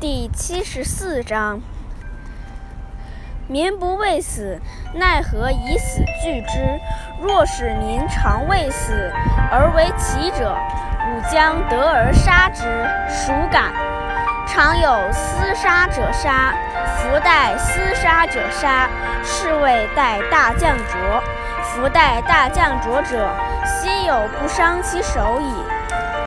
[0.00, 1.60] 第七十四章：
[3.46, 4.58] 民不畏死，
[4.94, 6.80] 奈何以死惧之？
[7.20, 9.12] 若使民常畏死
[9.52, 10.56] 而为奇者，
[11.04, 12.62] 吾将得而杀之。
[13.10, 13.74] 孰敢？
[14.46, 16.54] 常有厮杀者杀，
[16.96, 18.88] 弗待厮杀者杀，
[19.22, 21.22] 是谓待大将浊。
[21.62, 23.30] 弗待大将浊者，
[23.66, 25.52] 心有不伤其手矣。